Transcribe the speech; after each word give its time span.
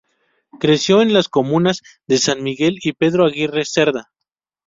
Creció 0.59 1.03
en 1.03 1.13
las 1.13 1.29
Comunas 1.29 1.83
de 2.07 2.17
San 2.17 2.41
Miguel 2.41 2.75
y 2.81 2.93
Pedro 2.93 3.27
Aguirre 3.27 3.65
Cerda. 3.65 4.09